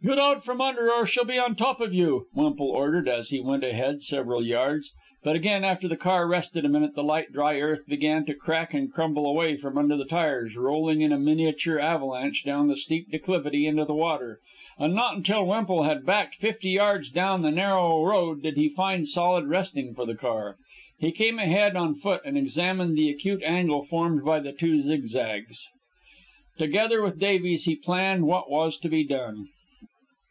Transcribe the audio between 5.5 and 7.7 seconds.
after the car rested a minute, the light, dry